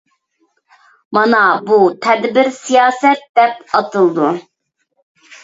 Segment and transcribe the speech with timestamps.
[1.17, 4.33] مانا بۇ تەدبىر سىياسەت دەپ ئاتىلىدۇ.